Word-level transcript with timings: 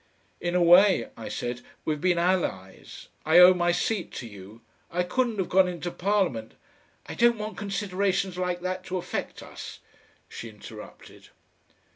"In 0.39 0.55
a 0.55 0.63
way," 0.63 1.09
I 1.15 1.29
said, 1.29 1.61
"we've 1.85 2.01
been 2.01 2.17
allies. 2.17 3.09
I 3.23 3.37
owe 3.37 3.53
my 3.53 3.71
seat 3.71 4.11
to 4.13 4.27
you. 4.27 4.61
I 4.89 5.03
couldn't 5.03 5.37
have 5.37 5.47
gone 5.47 5.67
into 5.67 5.91
Parliament...." 5.91 6.55
"I 7.05 7.13
don't 7.13 7.37
want 7.37 7.55
considerations 7.55 8.35
like 8.35 8.61
that 8.61 8.83
to 8.85 8.97
affect 8.97 9.43
us," 9.43 9.77
she 10.27 10.49
interrupted. 10.49 11.29